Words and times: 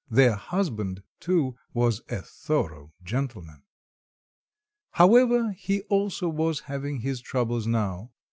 Their 0.09 0.33
husband, 0.33 1.03
too, 1.19 1.55
was 1.75 2.01
a 2.09 2.23
thorough 2.23 2.91
gentleman. 3.03 3.61
However, 4.93 5.51
he 5.51 5.83
also 5.89 6.27
was 6.27 6.61
having 6.61 7.01
his 7.01 7.21
troubles 7.21 7.67
now. 7.67 8.09